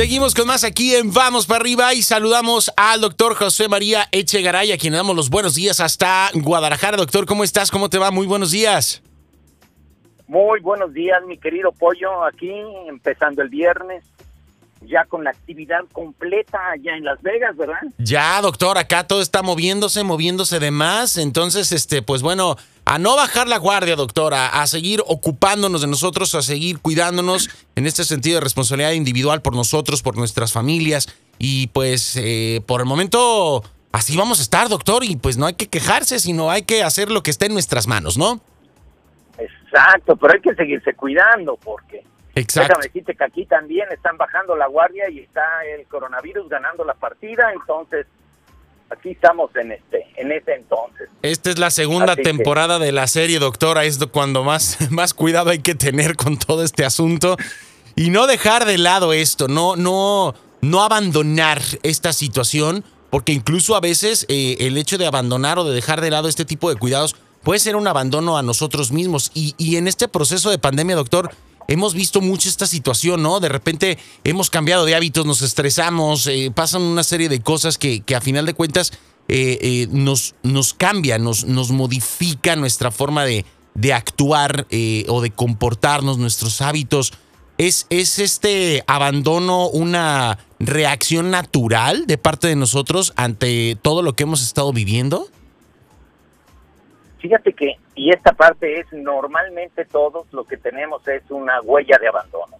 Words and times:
Seguimos 0.00 0.34
con 0.34 0.46
más 0.46 0.64
aquí 0.64 0.94
en 0.94 1.12
Vamos 1.12 1.44
para 1.44 1.60
arriba 1.60 1.92
y 1.92 2.00
saludamos 2.00 2.72
al 2.78 3.02
doctor 3.02 3.34
José 3.34 3.68
María 3.68 4.08
Echegaray, 4.12 4.72
a 4.72 4.78
quien 4.78 4.94
le 4.94 4.96
damos 4.96 5.14
los 5.14 5.28
buenos 5.28 5.54
días 5.54 5.78
hasta 5.78 6.30
Guadalajara. 6.32 6.96
Doctor, 6.96 7.26
¿cómo 7.26 7.44
estás? 7.44 7.70
¿Cómo 7.70 7.90
te 7.90 7.98
va? 7.98 8.10
Muy 8.10 8.26
buenos 8.26 8.50
días. 8.50 9.02
Muy 10.26 10.60
buenos 10.60 10.94
días, 10.94 11.18
mi 11.26 11.36
querido 11.36 11.70
Pollo, 11.72 12.24
aquí 12.24 12.50
empezando 12.88 13.42
el 13.42 13.50
viernes, 13.50 14.02
ya 14.80 15.04
con 15.04 15.22
la 15.22 15.32
actividad 15.32 15.80
completa 15.92 16.70
allá 16.70 16.96
en 16.96 17.04
Las 17.04 17.20
Vegas, 17.20 17.54
¿verdad? 17.58 17.80
Ya, 17.98 18.40
doctor, 18.40 18.78
acá 18.78 19.06
todo 19.06 19.20
está 19.20 19.42
moviéndose, 19.42 20.02
moviéndose 20.02 20.60
de 20.60 20.70
más, 20.70 21.18
entonces, 21.18 21.72
este, 21.72 22.00
pues 22.00 22.22
bueno, 22.22 22.56
a 22.90 22.98
no 22.98 23.14
bajar 23.14 23.46
la 23.46 23.58
guardia, 23.58 23.94
doctora, 23.94 24.48
a 24.48 24.66
seguir 24.66 25.00
ocupándonos 25.06 25.80
de 25.80 25.86
nosotros, 25.86 26.34
a 26.34 26.42
seguir 26.42 26.80
cuidándonos 26.80 27.48
en 27.76 27.86
este 27.86 28.02
sentido 28.02 28.34
de 28.34 28.40
responsabilidad 28.40 28.90
individual 28.90 29.42
por 29.42 29.54
nosotros, 29.54 30.02
por 30.02 30.16
nuestras 30.16 30.52
familias, 30.52 31.06
y 31.38 31.68
pues 31.68 32.16
eh, 32.16 32.60
por 32.66 32.80
el 32.80 32.88
momento 32.88 33.62
así 33.92 34.16
vamos 34.16 34.40
a 34.40 34.42
estar, 34.42 34.68
doctor, 34.68 35.04
y 35.04 35.14
pues 35.14 35.36
no 35.36 35.46
hay 35.46 35.54
que 35.54 35.68
quejarse, 35.68 36.18
sino 36.18 36.50
hay 36.50 36.62
que 36.62 36.82
hacer 36.82 37.12
lo 37.12 37.22
que 37.22 37.30
esté 37.30 37.46
en 37.46 37.52
nuestras 37.52 37.86
manos, 37.86 38.18
¿no? 38.18 38.40
Exacto, 39.38 40.16
pero 40.16 40.34
hay 40.34 40.40
que 40.40 40.56
seguirse 40.56 40.92
cuidando 40.94 41.56
porque 41.62 42.02
Exacto. 42.34 42.70
déjame 42.70 42.86
decirte 42.88 43.14
que 43.14 43.22
aquí 43.22 43.46
también 43.46 43.86
están 43.92 44.16
bajando 44.16 44.56
la 44.56 44.66
guardia 44.66 45.08
y 45.10 45.20
está 45.20 45.44
el 45.78 45.86
coronavirus 45.86 46.48
ganando 46.48 46.82
la 46.82 46.94
partida, 46.94 47.52
entonces 47.52 48.08
aquí 48.90 49.10
estamos 49.10 49.50
en 49.56 49.72
este 49.72 50.06
en 50.16 50.32
ese 50.32 50.52
entonces. 50.54 51.08
Esta 51.22 51.50
es 51.50 51.58
la 51.58 51.70
segunda 51.70 52.12
Así 52.12 52.22
que- 52.22 52.28
temporada 52.28 52.78
de 52.78 52.92
la 52.92 53.06
serie, 53.06 53.38
doctora. 53.38 53.84
Es 53.84 53.98
cuando 54.10 54.44
más, 54.44 54.78
más 54.90 55.14
cuidado 55.14 55.50
hay 55.50 55.60
que 55.60 55.74
tener 55.74 56.16
con 56.16 56.38
todo 56.38 56.62
este 56.62 56.84
asunto. 56.84 57.36
Y 57.96 58.10
no 58.10 58.26
dejar 58.26 58.64
de 58.66 58.78
lado 58.78 59.12
esto, 59.12 59.48
no, 59.48 59.76
no, 59.76 60.34
no 60.60 60.82
abandonar 60.82 61.60
esta 61.82 62.12
situación, 62.12 62.84
porque 63.10 63.32
incluso 63.32 63.74
a 63.76 63.80
veces 63.80 64.26
eh, 64.28 64.56
el 64.60 64.76
hecho 64.78 64.96
de 64.98 65.06
abandonar 65.06 65.58
o 65.58 65.64
de 65.64 65.74
dejar 65.74 66.00
de 66.00 66.10
lado 66.10 66.28
este 66.28 66.44
tipo 66.44 66.70
de 66.70 66.76
cuidados 66.76 67.16
puede 67.42 67.58
ser 67.58 67.76
un 67.76 67.86
abandono 67.88 68.38
a 68.38 68.42
nosotros 68.42 68.92
mismos. 68.92 69.30
Y, 69.34 69.54
y 69.58 69.76
en 69.76 69.88
este 69.88 70.06
proceso 70.08 70.50
de 70.50 70.58
pandemia, 70.58 70.96
doctor, 70.96 71.30
hemos 71.70 71.94
visto 71.94 72.20
mucho 72.20 72.48
esta 72.48 72.66
situación, 72.66 73.22
¿no? 73.22 73.40
De 73.40 73.48
repente 73.48 73.96
hemos 74.24 74.50
cambiado 74.50 74.84
de 74.84 74.96
hábitos, 74.96 75.24
nos 75.24 75.40
estresamos, 75.40 76.26
eh, 76.26 76.50
pasan 76.54 76.82
una 76.82 77.04
serie 77.04 77.28
de 77.28 77.40
cosas 77.40 77.78
que, 77.78 78.00
que 78.00 78.16
a 78.16 78.20
final 78.20 78.44
de 78.44 78.54
cuentas 78.54 78.92
eh, 79.28 79.58
eh, 79.62 79.88
nos, 79.90 80.34
nos 80.42 80.74
cambia, 80.74 81.18
nos, 81.18 81.44
nos 81.44 81.70
modifica 81.70 82.56
nuestra 82.56 82.90
forma 82.90 83.24
de, 83.24 83.44
de 83.74 83.92
actuar 83.92 84.66
o 85.08 85.20
de 85.20 85.30
comportarnos, 85.30 86.18
nuestros 86.18 86.60
hábitos. 86.60 87.12
¿Es, 87.56 87.86
¿Es 87.88 88.18
este 88.18 88.82
abandono 88.88 89.68
una 89.68 90.38
reacción 90.58 91.30
natural 91.30 92.06
de 92.06 92.18
parte 92.18 92.48
de 92.48 92.56
nosotros 92.56 93.12
ante 93.14 93.78
todo 93.80 94.02
lo 94.02 94.16
que 94.16 94.24
hemos 94.24 94.42
estado 94.42 94.72
viviendo? 94.72 95.28
Fíjate 97.20 97.52
que, 97.52 97.76
y 97.94 98.10
esta 98.10 98.32
parte 98.32 98.80
es 98.80 98.90
normalmente 98.92 99.84
todos 99.84 100.32
lo 100.32 100.44
que 100.44 100.56
tenemos 100.56 101.06
es 101.06 101.22
una 101.30 101.60
huella 101.60 101.98
de 102.00 102.08
abandono, 102.08 102.56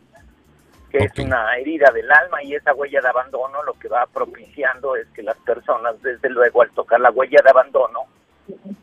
que 0.91 0.99
Ok. 0.99 1.05
es 1.05 1.19
una 1.25 1.57
herida 1.57 1.91
del 1.93 2.11
alma 2.13 2.43
y 2.43 2.55
esa 2.55 2.75
huella 2.75 3.01
de 3.01 3.09
abandono 3.09 3.63
lo 3.63 3.73
que 3.75 3.89
va 3.89 4.07
propiciando 4.07 4.97
es 4.97 5.07
que 5.15 5.23
las 5.23 5.39
personas, 5.39 6.01
desde 6.03 6.29
luego, 6.29 6.61
al 6.63 6.71
tocar 6.73 7.01
la 7.01 7.11
huella 7.11 7.41
de 7.43 7.51
abandono, 7.51 8.01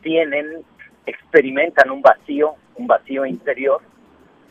tienen, 0.02 0.64
experimentan 1.06 1.90
un 1.90 2.02
vacío, 2.02 2.56
un 2.74 2.86
vacío 2.86 3.24
interior 3.24 3.80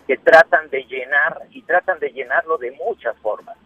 que 0.07 0.17
tratan 0.17 0.69
de 0.69 0.83
llenar 0.83 1.41
y 1.51 1.61
tratan 1.63 1.99
de 1.99 2.09
llenarlo 2.11 2.57
de 2.57 2.71
muchas 2.71 3.17
formas. 3.17 3.57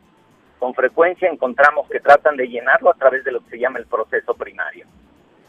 Con 0.57 0.73
frecuencia 0.73 1.29
encontramos 1.29 1.87
que 1.89 1.99
tratan 1.99 2.37
de 2.37 2.47
llenarlo 2.47 2.89
a 2.89 2.95
través 2.95 3.23
de 3.23 3.31
lo 3.31 3.41
que 3.43 3.51
se 3.51 3.59
llama 3.59 3.77
el 3.77 3.85
proceso 3.85 4.33
primario. 4.33 4.87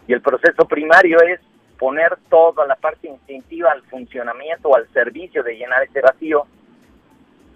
Y 0.06 0.12
el 0.12 0.20
proceso 0.20 0.66
primario 0.66 1.18
es 1.22 1.40
poner 1.82 2.16
toda 2.30 2.64
la 2.64 2.76
parte 2.76 3.08
instintiva 3.08 3.72
al 3.72 3.82
funcionamiento, 3.82 4.72
al 4.72 4.86
servicio 4.92 5.42
de 5.42 5.56
llenar 5.56 5.82
ese 5.82 6.00
vacío. 6.00 6.46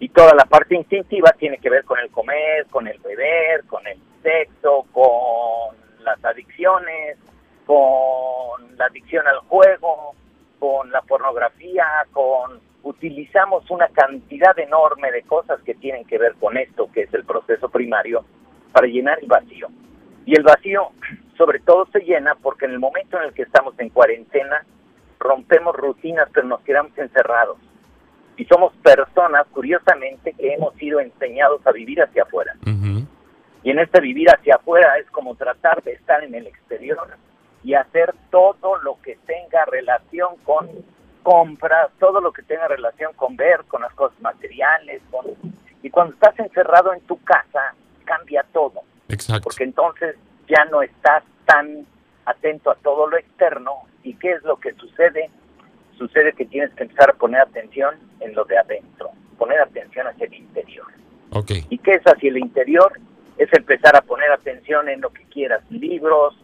Y 0.01 0.09
toda 0.09 0.35
la 0.35 0.45
parte 0.47 0.75
instintiva 0.75 1.31
tiene 1.39 1.59
que 1.59 1.71
ver 1.71 1.85
con 1.85 2.01
el 2.01 2.11
comer, 2.11 2.67
con 2.67 2.89
el 2.89 2.99
beber, 2.99 3.65
con 3.67 3.87
el 3.87 3.97
sexo, 4.25 4.85
con 4.91 5.77
las 6.01 6.25
adicciones, 6.25 7.19
con 7.67 8.77
la 8.77 8.87
adicción 8.87 9.29
al 9.29 9.39
juego, 9.47 10.17
con 10.59 10.91
la 10.91 11.03
pornografía, 11.03 11.87
con 12.11 12.61
utilizamos 12.83 13.71
una 13.71 13.87
cantidad 13.91 14.59
enorme 14.59 15.13
de 15.13 15.23
cosas 15.23 15.61
que 15.63 15.75
tienen 15.77 16.05
que 16.05 16.19
ver 16.19 16.35
con 16.41 16.57
esto, 16.57 16.91
que 16.93 17.03
es 17.03 17.15
el 17.15 17.25
proceso 17.25 17.69
primario, 17.69 18.25
para 18.73 18.89
llenar 18.89 19.21
el 19.21 19.29
vacío. 19.29 19.69
Y 20.25 20.35
el 20.37 20.43
vacío 20.43 20.91
sobre 21.37 21.61
todo 21.61 21.87
se 21.93 22.01
llena 22.01 22.35
porque 22.35 22.65
en 22.65 22.73
el 22.73 22.79
momento 22.79 23.19
en 23.19 23.25
el 23.25 23.33
que 23.33 23.43
estamos 23.43 23.79
en 23.79 23.91
cuarentena 23.91 24.65
rompemos 25.19 25.75
rutinas 25.75 26.29
pero 26.33 26.47
nos 26.47 26.61
quedamos 26.63 26.97
encerrados. 26.99 27.59
Y 28.39 28.45
somos 28.45 28.75
personas, 28.83 29.47
curiosamente, 29.51 30.35
que 30.35 30.53
hemos 30.53 30.75
sido 30.75 31.01
enseñados 31.01 31.67
a 31.67 31.73
vivir 31.73 32.03
hacia 32.03 32.25
afuera. 32.25 32.55
Ujú. 32.67 33.07
Y 33.63 33.71
en 33.71 33.79
este 33.79 34.01
vivir 34.01 34.29
hacia 34.29 34.57
afuera 34.57 34.99
es 34.99 35.11
como 35.11 35.35
tratar 35.37 35.83
de 35.83 35.93
estar 35.93 36.23
en 36.23 36.35
el 36.35 36.47
exterior 36.47 37.17
y 37.65 37.75
hacer 37.75 38.15
todo 38.31 38.77
lo 38.83 39.01
que 39.01 39.19
tenga 39.27 39.65
relación 39.65 40.37
con 40.45 40.69
compras, 41.23 41.91
todo 41.99 42.21
lo 42.21 42.31
que 42.31 42.43
tenga 42.43 42.69
relación 42.69 43.13
con 43.15 43.37
ver, 43.37 43.65
con 43.65 43.83
las 43.83 43.93
cosas 43.95 44.21
materiales. 44.21 45.03
Con... 45.11 45.27
Y 45.83 45.91
cuando 45.91 46.15
estás 46.15 46.39
encerrado 46.39 46.93
en 46.93 47.01
tu 47.01 47.21
casa, 47.25 47.75
cambia 48.05 48.45
todo 48.53 48.83
Exacto. 49.09 49.45
porque 49.45 49.65
entonces 49.65 50.15
ya 50.49 50.65
no 50.67 50.83
estás 50.83 51.23
tan 51.45 51.87
atento 52.25 52.71
a 52.71 52.75
todo 52.77 53.09
lo 53.09 53.17
externo 53.17 53.73
y 54.03 54.15
qué 54.15 54.33
es 54.33 54.43
lo 54.43 54.57
que 54.57 54.73
sucede 54.75 55.31
sucede 55.97 56.33
que 56.33 56.45
tienes 56.45 56.73
que 56.75 56.85
empezar 56.85 57.11
a 57.11 57.15
poner 57.15 57.41
atención 57.41 57.95
en 58.21 58.35
lo 58.35 58.45
de 58.45 58.59
adentro 58.59 59.11
poner 59.39 59.61
atención 59.61 60.07
hacia 60.07 60.27
el 60.27 60.35
interior. 60.35 60.87
Y 61.69 61.79
qué 61.79 61.93
es 61.93 62.03
hacia 62.05 62.31
el 62.31 62.39
interior 62.39 62.93
es 63.37 63.53
empezar 63.53 63.95
a 63.97 64.01
poner 64.01 64.31
atención 64.31 64.89
en 64.89 65.01
lo 65.01 65.11
que 65.11 65.25
quieras 65.25 65.63
libros 65.71 66.35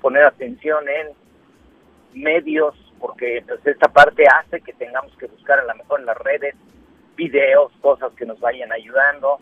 poner 0.00 0.24
atención 0.24 0.84
en 0.88 2.20
medios 2.20 2.74
porque 2.98 3.44
pues, 3.46 3.64
esta 3.66 3.88
parte 3.88 4.24
hace 4.26 4.60
que 4.60 4.72
tengamos 4.72 5.14
que 5.16 5.26
buscar 5.26 5.60
a 5.60 5.64
lo 5.64 5.74
mejor 5.74 6.00
en 6.00 6.06
las 6.06 6.18
redes 6.18 6.54
videos 7.16 7.72
cosas 7.80 8.12
que 8.14 8.26
nos 8.26 8.40
vayan 8.40 8.72
ayudando 8.72 9.38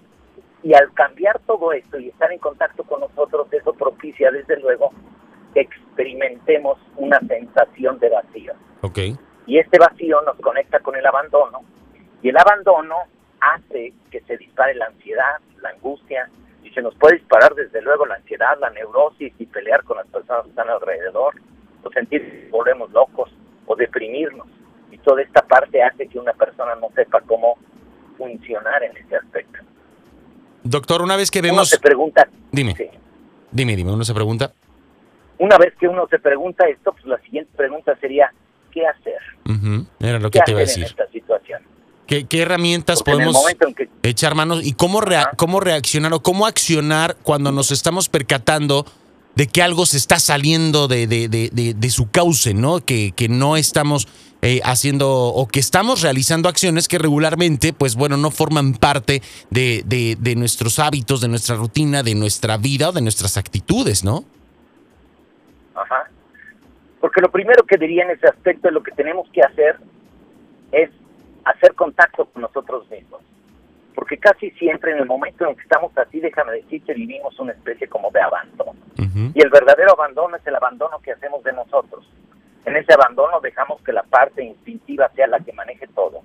y 0.62 0.74
al 0.74 0.92
cambiar 0.94 1.38
todo 1.46 1.72
esto 1.72 1.98
y 1.98 2.08
estar 2.08 2.32
en 2.32 2.38
contacto 2.38 2.84
con 2.84 3.00
nosotros, 3.00 3.46
eso 3.52 3.72
propicia 3.74 4.30
desde 4.30 4.58
luego 4.60 4.90
que 5.54 5.60
experimentemos 5.60 6.78
una 6.96 7.20
sensación 7.20 7.98
de 7.98 8.10
vacío. 8.10 8.52
Ok. 8.82 8.98
Y 9.46 9.58
este 9.58 9.78
vacío 9.78 10.20
nos 10.22 10.36
conecta 10.40 10.80
con 10.80 10.96
el 10.96 11.06
abandono 11.06 11.62
y 12.22 12.28
el 12.28 12.36
abandono 12.36 12.96
hace 13.40 13.92
que 14.10 14.20
se 14.22 14.36
dispare 14.36 14.74
la 14.74 14.86
ansiedad, 14.86 15.38
la 15.62 15.70
angustia 15.70 16.28
y 16.62 16.70
se 16.70 16.82
nos 16.82 16.94
puede 16.96 17.16
disparar 17.16 17.54
desde 17.54 17.80
luego 17.80 18.04
la 18.06 18.16
ansiedad, 18.16 18.58
la 18.60 18.70
neurosis 18.70 19.32
y 19.38 19.46
pelear 19.46 19.84
con 19.84 19.96
las 19.98 20.06
personas 20.08 20.44
que 20.44 20.50
están 20.50 20.68
alrededor 20.68 21.34
o 21.82 21.90
sentir 21.90 22.22
que 22.22 22.48
volvemos 22.50 22.90
locos 22.90 23.30
o 23.66 23.76
deprimirnos. 23.76 24.48
Y 24.90 24.98
toda 24.98 25.22
esta 25.22 25.42
parte 25.42 25.82
hace 25.82 26.08
que 26.08 26.18
una 26.18 26.32
persona 26.32 26.74
no 26.74 26.88
sepa 26.94 27.20
cómo 27.20 27.56
funcionar 28.16 28.82
en 28.82 28.96
ese 28.96 29.16
aspecto. 29.16 29.37
Doctor, 30.68 31.02
una 31.02 31.16
vez 31.16 31.30
que 31.30 31.38
Uno 31.40 31.48
vemos... 31.48 31.68
se 31.68 31.78
pregunta, 31.78 32.28
Dime, 32.52 32.74
sí. 32.76 32.84
dime, 33.50 33.74
dime, 33.76 33.92
uno 33.92 34.04
se 34.04 34.12
pregunta. 34.14 34.52
una 35.38 35.56
vez 35.56 35.72
que 35.78 35.88
uno 35.88 36.06
se 36.10 36.18
pregunta 36.18 36.66
esto, 36.68 36.92
pues 36.92 37.06
la 37.06 37.18
siguiente 37.20 37.50
pregunta 37.56 37.96
sería, 38.00 38.32
¿qué 38.72 38.86
hacer? 38.86 39.18
Ujú, 39.48 39.86
Era 40.00 40.18
lo 40.18 40.30
¿Qué 40.30 40.38
que 40.40 40.44
te 40.44 40.50
iba 40.52 40.60
a 40.60 40.62
en 40.62 40.68
decir. 40.68 40.84
esta 40.84 41.06
situación? 41.08 41.62
¿Qué, 42.06 42.26
qué 42.26 42.40
herramientas 42.42 43.02
Porque 43.02 43.12
podemos 43.12 43.44
que 43.76 43.88
echar 44.02 44.34
manos 44.34 44.64
y 44.64 44.72
cómo, 44.72 45.00
rea- 45.00 45.30
cómo 45.36 45.60
reaccionar 45.60 46.12
o 46.14 46.20
cómo 46.20 46.46
accionar 46.46 47.16
cuando 47.22 47.52
nos 47.52 47.70
estamos 47.70 48.08
percatando 48.08 48.86
de 49.38 49.46
que 49.46 49.62
algo 49.62 49.86
se 49.86 49.98
está 49.98 50.18
saliendo 50.18 50.88
de, 50.88 51.06
de- 51.06 51.28
de- 51.28 51.50
de- 51.52 51.90
su 51.90 52.10
cauce, 52.10 52.54
¿no? 52.54 52.80
Que, 52.80 53.12
que 53.12 53.28
no 53.28 53.56
estamos 53.56 54.08
eh, 54.42 54.60
haciendo 54.64 55.08
o 55.08 55.46
que 55.46 55.60
estamos 55.60 56.02
realizando 56.02 56.48
acciones 56.48 56.88
que 56.88 56.98
regularmente, 56.98 57.72
pues 57.72 57.94
bueno, 57.94 58.16
no 58.16 58.32
forman 58.32 58.72
parte 58.74 59.22
de, 59.50 59.84
de- 59.86 60.16
de 60.18 60.34
nuestros 60.34 60.80
hábitos, 60.80 61.20
de 61.20 61.28
nuestra 61.28 61.54
rutina, 61.54 62.02
de 62.02 62.16
nuestra 62.16 62.56
vida 62.56 62.88
o 62.88 62.92
de 62.92 63.00
nuestras 63.00 63.36
actitudes, 63.36 64.02
¿no? 64.02 64.24
Ajá. 65.76 66.10
Porque 67.00 67.20
lo 67.20 67.30
primero 67.30 67.62
que 67.64 67.76
diría 67.76 68.02
en 68.06 68.10
ese 68.10 68.26
aspecto 68.26 68.66
es 68.66 68.74
lo 68.74 68.82
que 68.82 68.90
tenemos 68.90 69.28
que 69.32 69.42
hacer 69.42 69.78
es 70.72 70.90
hacer 71.44 71.74
contacto 71.76 72.24
con 72.26 72.42
nosotros 72.42 72.90
mismos. 72.90 73.20
Porque 73.98 74.16
casi 74.16 74.52
siempre 74.52 74.92
en 74.92 74.98
el 74.98 75.06
momento 75.06 75.44
en 75.44 75.56
que 75.56 75.62
estamos 75.62 75.90
así, 75.98 76.20
déjame 76.20 76.52
decir 76.52 76.84
que 76.84 76.94
vivimos 76.94 77.36
una 77.40 77.50
especie 77.50 77.88
como 77.88 78.12
de 78.12 78.20
abandono. 78.20 78.78
Ujú. 78.96 79.32
Y 79.34 79.42
el 79.42 79.50
verdadero 79.50 79.90
abandono 79.94 80.36
es 80.36 80.46
el 80.46 80.54
abandono 80.54 81.00
que 81.00 81.10
hacemos 81.10 81.42
de 81.42 81.52
nosotros. 81.52 82.08
En 82.64 82.76
ese 82.76 82.94
abandono 82.94 83.40
dejamos 83.40 83.82
que 83.82 83.92
la 83.92 84.04
parte 84.04 84.44
instintiva 84.44 85.10
sea 85.16 85.26
la 85.26 85.40
que 85.40 85.52
maneje 85.52 85.88
todo. 85.88 86.22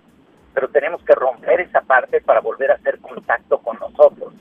Pero 0.53 0.67
tenemos 0.67 1.03
que 1.03 1.15
romper 1.15 1.61
esa 1.61 1.81
parte 1.81 2.21
para 2.21 2.41
volver 2.41 2.69
a 2.69 2.75
hacer 2.75 2.99
contacto 2.99 3.57
con 3.57 3.79
nosotros. 3.79 4.35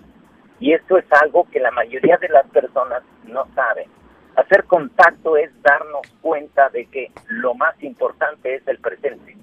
Y 0.61 0.75
esto 0.75 0.99
es 0.99 1.07
algo 1.23 1.49
que 1.51 1.59
la 1.59 1.71
mayoría 1.71 2.19
de 2.19 2.29
las 2.29 2.47
personas 2.49 3.03
no 3.25 3.47
saben. 3.55 3.89
Hacer 4.37 4.65
contacto 4.65 5.39
es 5.39 5.51
darnos 5.63 6.07
cuenta 6.21 6.69
de 6.69 6.85
que 6.85 7.11
lo 7.29 7.55
más 7.55 7.83
importante 7.83 8.57
es 8.57 8.69
el 8.69 8.77
presente 8.77 9.39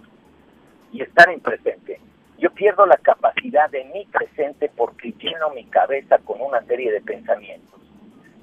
y 0.91 1.01
estar 1.01 1.27
en 1.31 1.39
presente. 1.39 1.99
Yo 2.39 2.49
pierdo 2.51 2.85
la 2.85 2.95
capacidad 2.97 3.69
de 3.69 3.83
mi 3.93 4.05
presente 4.05 4.71
porque 4.75 5.13
lleno 5.19 5.49
mi 5.49 5.65
cabeza 5.65 6.19
con 6.19 6.41
una 6.41 6.61
serie 6.63 6.91
de 6.91 7.01
pensamientos. 7.01 7.79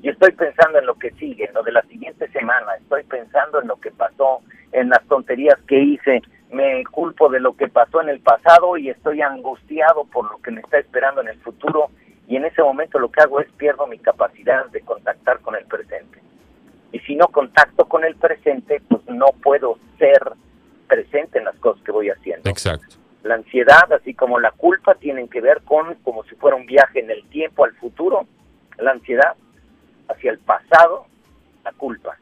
Yo 0.03 0.13
estoy 0.13 0.33
pensando 0.33 0.79
en 0.79 0.87
lo 0.87 0.95
que 0.97 1.13
sigue, 1.13 1.47
en 1.47 1.55
lo 1.55 1.63
de 1.63 1.73
la 1.73 1.83
siguiente 1.83 2.29
semana, 2.29 2.75
estoy 2.75 3.05
pensando 3.05 3.61
en 3.61 3.69
lo 3.69 3.77
que 3.77 3.91
pasó, 3.91 4.43
en 4.73 4.91
las 4.91 5.03
tonterías 5.07 5.59
que 5.67 5.81
hice, 5.81 6.21
me 6.51 6.85
culpo 6.85 7.31
de 7.31 7.41
lo 7.41 7.57
que 7.57 7.69
pasó 7.69 8.03
en 8.03 8.11
el 8.11 8.21
pasado 8.21 8.77
y 8.77 8.91
estoy 8.91 9.23
angustiado 9.23 10.05
por 10.05 10.31
lo 10.31 10.39
que 10.39 10.51
me 10.51 10.61
está 10.61 10.79
esperando 10.79 11.23
en 11.23 11.29
el 11.29 11.41
futuro 11.41 11.89
y 12.29 12.37
en 12.37 12.45
ese 12.45 12.63
momento 12.63 12.99
lo 12.99 13.11
que 13.11 13.23
hago 13.23 13.41
es 13.41 13.51
pierdo 13.53 13.87
mi 13.87 13.99
capacidad 13.99 14.67
de 14.67 14.83
contactar 14.83 15.41
con 15.41 15.57
el 15.57 15.65
presente. 15.65 16.21
Y 16.93 16.99
si 17.01 17.17
no 17.17 17.29
contacto 17.29 17.87
con 17.87 18.05
el 18.05 18.15
presente, 18.17 18.83
pues 18.89 19.03
no 19.07 19.27
puedo 19.43 19.79
ser 19.99 20.21
presente 20.87 21.39
en 21.39 21.47
las 21.47 21.57
cosas 21.57 21.83
que 21.83 21.93
voy 21.93 22.11
haciendo. 22.11 22.49
Exacto. 22.49 22.97
Ansiedad, 23.57 23.91
así 23.95 24.13
como 24.13 24.39
la 24.39 24.51
culpa, 24.51 24.97
tienen 24.97 25.29
que 25.29 25.41
ver 25.41 25.63
con 25.63 25.95
como 26.03 26.23
si 26.25 26.35
fuera 26.35 26.59
un 26.59 26.67
viaje 26.67 27.01
en 27.01 27.11
el 27.11 27.27
tiempo 27.31 27.65
al 27.65 27.73
futuro. 27.77 28.27
La 28.77 28.91
ansiedad 28.91 29.35
hacia 30.09 30.31
el 30.31 30.39
pasado, 30.41 31.07
la 31.65 31.73
culpa. 31.73 32.19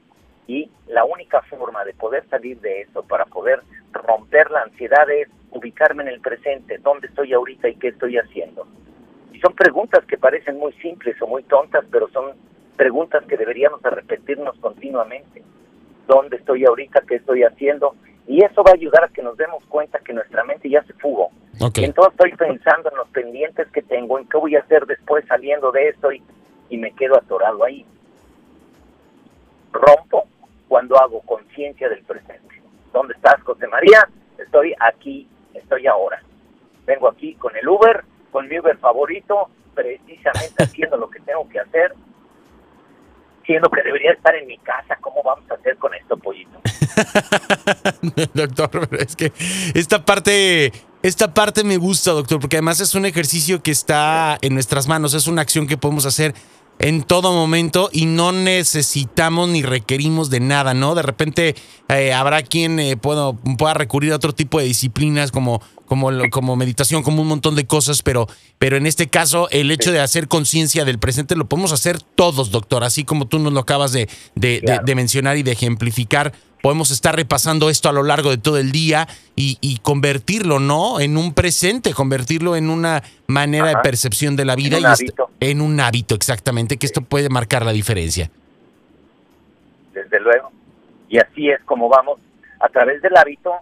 Y 0.47 0.71
la 0.87 1.05
única 1.05 1.43
forma 1.43 1.85
de 1.85 1.93
poder 1.95 2.25
salir 2.29 2.61
de 2.61 2.83
eso, 2.83 3.03
para 3.03 3.25
poder 3.25 3.65
romper 3.93 4.49
la 4.53 4.61
ansiedad, 4.61 5.11
es 5.11 5.29
ubicarme 5.51 6.05
en 6.05 6.11
el 6.11 6.21
presente, 6.21 6.79
dónde 6.79 7.09
estoy 7.09 7.33
ahorita 7.33 7.69
y 7.69 7.75
qué 7.79 7.89
estoy 7.89 8.17
haciendo. 8.17 8.69
Y 9.33 9.41
son 9.41 9.55
preguntas 9.55 10.05
que 10.05 10.17
parecen 10.17 10.57
muy 10.57 10.73
simples 10.75 11.21
o 11.21 11.27
muy 11.27 11.43
tontas, 11.43 11.85
pero 11.91 12.09
son 12.11 12.37
preguntas 12.77 13.25
que 13.25 13.37
deberíamos 13.37 13.83
repetirnos 13.83 14.57
continuamente. 14.61 15.43
¿Dónde 16.07 16.37
estoy 16.37 16.65
ahorita? 16.65 17.03
¿Qué 17.09 17.17
estoy 17.17 17.43
haciendo? 17.43 17.97
Y 18.27 18.43
eso 18.43 18.63
va 18.63 18.71
a 18.71 18.75
ayudar 18.75 19.05
a 19.05 19.09
que 19.09 19.23
nos 19.23 19.37
demos 19.37 19.63
cuenta 19.67 19.99
que 19.99 20.13
nuestra 20.13 20.45
mente 20.45 20.69
ya 20.69 20.83
se 20.85 20.95
fugó. 20.95 21.31
Okay. 21.61 21.85
Entonces 21.85 22.15
estoy 22.15 22.33
pensando 22.37 22.91
en 22.91 22.97
los 22.97 23.09
pendientes 23.09 23.69
que 23.69 23.83
tengo, 23.83 24.19
en 24.19 24.27
qué 24.29 24.37
voy 24.39 24.57
a 24.57 24.61
hacer 24.61 24.87
después 24.87 25.25
saliendo 25.27 25.71
de 25.73 25.89
esto 25.89 26.11
y, 26.11 26.23
y 26.71 26.79
me 26.79 26.93
quedo 26.93 27.17
atorado 27.17 27.65
ahí. 27.65 27.85
Rompo 29.73 30.27
cuando 30.69 30.97
hago 30.99 31.21
conciencia 31.21 31.89
del 31.89 32.03
presente. 32.03 32.63
¿Dónde 32.93 33.15
estás, 33.15 33.43
José 33.43 33.67
María? 33.69 34.09
Estoy 34.39 34.75
aquí, 34.81 35.29
estoy 35.53 35.87
ahora. 35.87 36.23
Vengo 36.87 37.09
aquí 37.09 37.35
con 37.35 37.55
el 37.57 37.69
Uber, 37.69 38.05
con 38.31 38.49
mi 38.49 38.59
Uber 38.59 38.77
favorito, 38.79 39.49
precisamente 39.75 40.55
haciendo 40.63 40.97
lo 40.97 41.11
que 41.11 41.21
tengo 41.21 41.49
que 41.49 41.61
hacer, 41.61 41.95
siendo 43.47 43.71
que 43.71 43.83
debería 43.83 44.13
estar 44.13 44.35
en 44.35 44.47
mi 44.47 44.59
casa. 44.59 44.97
¿Cómo 45.01 45.23
vamos 45.23 45.51
a 45.51 45.55
hacer 45.55 45.77
con 45.77 45.95
esto, 45.95 46.17
pollito? 46.17 46.61
doctor, 48.35 48.89
pero 48.89 49.03
es 49.03 49.17
que 49.17 49.33
esta 49.75 50.05
parte, 50.05 50.73
esta 51.03 51.35
parte 51.35 51.65
me 51.65 51.77
gusta, 51.77 52.13
doctor, 52.13 52.41
porque 52.41 52.57
además 52.57 52.81
es 52.81 52.95
un 52.95 53.07
ejercicio 53.07 53.63
que 53.63 53.71
está 53.71 54.39
en 54.41 54.55
nuestras 54.55 54.89
manos, 54.89 55.15
es 55.15 55.27
una 55.27 55.43
acción 55.43 55.67
que 55.67 55.77
podemos 55.77 56.07
hacer 56.07 56.35
en 56.79 57.03
todo 57.03 57.33
momento 57.33 57.89
y 57.93 58.07
no 58.07 58.33
necesitamos 58.33 59.49
ni 59.49 59.63
requerimos 59.63 60.29
de 60.31 60.41
nada, 60.41 60.75
¿no? 60.75 60.95
De 60.95 61.03
repente 61.03 61.55
eh, 61.89 62.13
habrá 62.13 62.43
quien 62.43 62.81
eh, 62.81 62.97
pueda 62.97 63.75
recurrir 63.75 64.13
a 64.13 64.17
otro 64.17 64.35
tipo 64.35 64.59
de 64.59 64.67
disciplinas 64.67 65.31
como, 65.31 65.63
como, 65.87 66.11
como 66.31 66.57
meditación, 66.57 67.03
como 67.03 67.23
un 67.23 67.29
montón 67.29 67.57
de 67.57 67.67
cosas, 67.67 68.03
pero, 68.03 68.27
pero 68.59 68.77
en 68.77 68.87
este 68.87 69.09
caso 69.09 69.49
el 69.51 69.71
hecho 69.71 69.93
de 69.93 70.01
hacer 70.01 70.29
conciencia 70.29 70.85
del 70.85 70.99
presente 70.99 71.37
lo 71.37 71.47
podemos 71.47 71.73
hacer 71.73 72.01
todos, 72.01 72.51
doctor, 72.51 72.85
así 72.85 73.05
como 73.05 73.27
tú 73.27 73.39
nos 73.39 73.53
lo 73.53 73.61
acabas 73.61 73.93
de, 73.93 74.09
de, 74.35 74.61
claro. 74.61 74.81
de, 74.81 74.91
de 74.91 74.95
mencionar 74.95 75.37
y 75.37 75.43
de 75.43 75.53
ejemplificar 75.53 76.33
podemos 76.65 76.91
estar 76.91 77.15
repasando 77.15 77.69
esto 77.69 77.91
a 77.91 77.93
lo 77.93 78.03
largo 78.03 78.31
de 78.31 78.39
todo 78.39 78.57
el 78.57 78.73
día 78.73 79.07
y, 79.37 79.59
y 79.61 79.81
convertirlo, 79.81 80.61
¿no? 80.61 80.99
En 80.99 81.19
un 81.19 81.35
presente, 81.35 81.93
convertirlo 81.93 82.57
en 82.57 82.71
una 82.71 83.03
manera 83.27 83.67
Ajá. 83.69 83.77
de 83.77 83.83
percepción 83.83 84.35
de 84.35 84.47
la 84.47 84.57
vida 84.57 84.79
en 84.79 84.85
un, 84.85 84.91
y 84.91 84.95
hábito. 84.95 85.31
en 85.41 85.61
un 85.61 85.79
hábito, 85.79 86.15
exactamente, 86.15 86.79
que 86.79 86.87
esto 86.87 87.03
puede 87.03 87.29
marcar 87.29 87.67
la 87.67 87.73
diferencia. 87.73 88.31
Desde 89.93 90.19
luego. 90.21 90.53
Y 91.11 91.19
así 91.19 91.51
es 91.51 91.63
como 91.67 91.91
vamos 91.91 92.19
a 92.59 92.71
través 92.71 93.03
del 93.03 93.15
hábito 93.15 93.53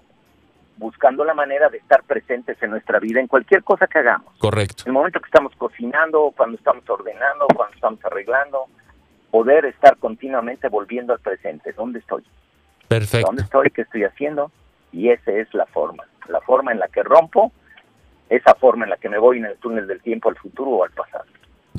buscando 0.83 1.25
la 1.25 1.33
manera 1.33 1.71
de 1.71 1.79
estar 1.79 2.03
presentes 2.03 2.61
en 2.63 2.71
nuestra 2.71 2.99
vida 2.99 3.21
en 3.21 3.29
cualquier 3.29 3.63
cosa 3.63 3.87
que 3.87 4.01
hagamos. 4.01 4.35
Correcto. 4.39 4.83
En 4.85 4.89
el 4.89 4.93
momento 4.93 5.21
que 5.21 5.27
estamos 5.27 5.55
cocinando, 5.57 6.33
cuando 6.37 6.59
estamos 6.59 6.89
ordenando, 6.91 7.47
cuando 7.55 7.75
estamos 7.75 8.05
arreglando, 8.05 8.67
poder 9.31 9.65
estar 9.65 9.97
continuamente 9.97 10.69
volviendo 10.69 11.13
al 11.13 11.21
presente. 11.21 11.73
¿Dónde 11.73 12.01
estoy? 12.01 12.25
Perfecto. 12.89 13.29
¿Dónde 13.29 13.43
estoy? 13.43 13.71
¿Qué 13.71 13.83
estoy 13.83 14.05
haciendo? 14.05 14.51
Y 14.93 15.09
esa 15.09 15.31
es 15.31 15.53
la 15.55 15.67
forma. 15.67 16.05
La 16.29 16.41
forma 16.41 16.73
en 16.73 16.81
la 16.81 16.89
que 16.89 17.03
rompo, 17.03 17.53
esa 18.29 18.55
forma 18.55 18.85
en 18.85 18.91
la 18.91 18.97
que 18.97 19.09
me 19.09 19.19
voy 19.19 19.39
en 19.39 19.47
el 19.47 19.57
túnel 19.57 19.87
del 19.87 20.03
tiempo 20.03 20.29
al 20.29 20.37
futuro 20.37 20.71
o 20.71 20.85
al 20.85 20.91
pasado. 20.91 21.25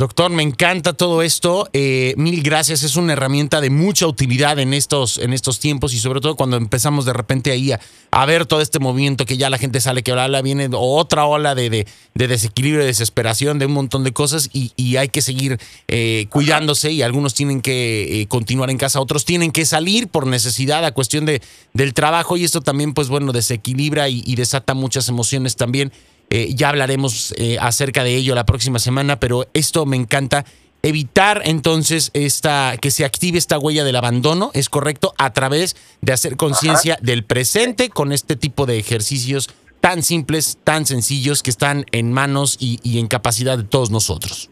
Doctor, 0.03 0.31
me 0.31 0.43
encanta 0.43 0.91
todo 0.91 1.21
esto. 1.21 1.69
Eh, 1.71 2.13
mil 2.17 2.43
gracias. 2.43 2.83
Es 2.83 2.97
una 2.97 3.13
herramienta 3.13 3.61
de 3.61 3.69
mucha 3.69 4.05
utilidad 4.05 4.59
en 4.59 4.73
estos, 4.73 5.17
en 5.17 5.31
estos 5.31 5.61
tiempos 5.61 5.93
y 5.93 5.97
sobre 5.97 6.19
todo 6.19 6.35
cuando 6.35 6.57
empezamos 6.57 7.05
de 7.05 7.13
repente 7.13 7.51
ahí 7.51 7.71
a, 7.71 8.25
ver 8.25 8.45
todo 8.45 8.59
este 8.59 8.79
movimiento 8.79 9.25
que 9.25 9.37
ya 9.37 9.49
la 9.49 9.57
gente 9.57 9.79
sale, 9.79 10.03
que 10.03 10.11
ahora 10.11 10.41
viene 10.41 10.67
otra 10.73 11.25
ola 11.25 11.55
de, 11.55 11.69
de, 11.69 11.87
de 12.15 12.27
desequilibrio, 12.27 12.81
de 12.81 12.87
desesperación, 12.87 13.59
de 13.59 13.65
un 13.65 13.71
montón 13.71 14.03
de 14.03 14.11
cosas 14.11 14.49
y, 14.51 14.73
y 14.75 14.97
hay 14.97 15.07
que 15.07 15.21
seguir 15.21 15.57
eh, 15.87 16.27
cuidándose 16.29 16.91
y 16.91 17.01
algunos 17.01 17.33
tienen 17.33 17.61
que 17.61 18.23
eh, 18.23 18.27
continuar 18.27 18.71
en 18.71 18.77
casa, 18.77 18.99
otros 18.99 19.23
tienen 19.23 19.53
que 19.53 19.63
salir 19.63 20.09
por 20.09 20.27
necesidad 20.27 20.83
a 20.83 20.91
cuestión 20.91 21.25
de, 21.25 21.41
del 21.71 21.93
trabajo 21.93 22.35
y 22.35 22.43
esto 22.43 22.59
también 22.59 22.93
pues 22.93 23.07
bueno 23.07 23.31
desequilibra 23.31 24.09
y 24.09 24.35
desata 24.35 24.73
muchas 24.73 25.07
emociones 25.07 25.55
también. 25.55 25.93
Eh, 26.35 26.55
ya 26.55 26.69
hablaremos 26.69 27.31
eh, 27.37 27.57
acerca 27.61 28.03
de 28.03 28.15
ello 28.15 28.33
la 28.33 28.43
próxima 28.43 28.79
semana, 28.79 29.19
pero 29.19 29.45
esto 29.53 29.85
me 29.85 29.95
encanta. 29.95 30.45
Evitar 30.81 31.43
entonces 31.45 32.09
esta 32.15 32.73
que 32.81 32.89
se 32.89 33.05
active 33.05 33.37
esta 33.37 33.59
huella 33.59 33.83
del 33.83 33.95
abandono, 33.95 34.49
es 34.55 34.67
correcto, 34.67 35.13
a 35.19 35.31
través 35.31 35.75
de 36.01 36.11
hacer 36.11 36.35
conciencia 36.35 36.97
del 37.01 37.23
presente 37.23 37.91
con 37.91 38.11
este 38.11 38.35
tipo 38.35 38.65
de 38.65 38.79
ejercicios 38.79 39.47
tan 39.79 40.01
simples, 40.01 40.57
tan 40.63 40.87
sencillos, 40.87 41.43
que 41.43 41.51
están 41.51 41.85
en 41.91 42.11
manos 42.11 42.57
y, 42.59 42.79
y 42.81 42.97
en 42.97 43.07
capacidad 43.07 43.55
de 43.55 43.65
todos 43.65 43.91
nosotros. 43.91 44.49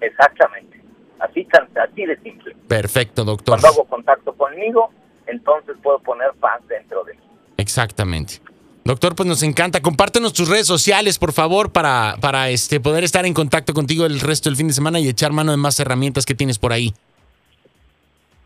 Exactamente, 0.00 0.80
así, 1.18 1.44
tan, 1.46 1.68
así 1.76 2.06
de 2.06 2.16
simple. 2.20 2.54
Perfecto, 2.68 3.24
doctor. 3.24 3.58
Cuando 3.60 3.80
hago 3.80 3.84
contacto 3.88 4.32
conmigo, 4.34 4.92
entonces 5.26 5.74
puedo 5.82 5.98
poner 5.98 6.28
paz 6.38 6.60
dentro 6.68 7.02
de 7.02 7.14
mí. 7.14 7.20
Exactamente. 7.56 8.40
Doctor, 8.86 9.14
pues 9.16 9.28
nos 9.28 9.42
encanta. 9.42 9.82
Compártenos 9.82 10.32
tus 10.32 10.48
redes 10.48 10.68
sociales, 10.68 11.18
por 11.18 11.32
favor, 11.32 11.72
para, 11.72 12.14
para 12.20 12.50
este, 12.50 12.78
poder 12.78 13.02
estar 13.02 13.26
en 13.26 13.34
contacto 13.34 13.74
contigo 13.74 14.06
el 14.06 14.20
resto 14.20 14.48
del 14.48 14.56
fin 14.56 14.68
de 14.68 14.74
semana 14.74 15.00
y 15.00 15.08
echar 15.08 15.32
mano 15.32 15.50
de 15.50 15.56
más 15.56 15.80
herramientas 15.80 16.24
que 16.24 16.36
tienes 16.36 16.60
por 16.60 16.72
ahí. 16.72 16.94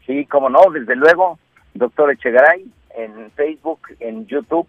Sí, 0.06 0.24
como 0.24 0.48
no, 0.48 0.62
desde 0.72 0.96
luego, 0.96 1.38
doctor 1.74 2.10
Echegaray, 2.10 2.64
en 2.96 3.30
Facebook, 3.32 3.80
en 4.00 4.26
YouTube 4.26 4.66